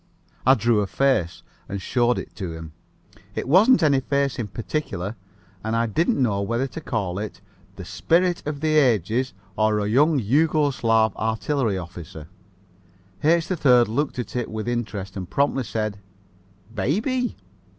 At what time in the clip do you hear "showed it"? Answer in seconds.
1.79-2.33